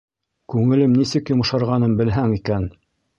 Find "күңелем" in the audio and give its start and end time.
0.53-0.95